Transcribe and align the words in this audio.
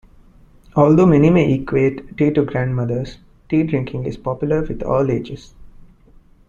Although 0.75 1.05
many 1.05 1.29
may 1.29 1.53
equate 1.53 2.17
tea 2.17 2.31
to 2.31 2.43
grandmothers, 2.43 3.19
tea 3.49 3.61
drinking 3.61 4.05
is 4.05 4.17
popular 4.17 4.63
with 4.63 4.81
all 4.81 5.11
ages. 5.11 5.53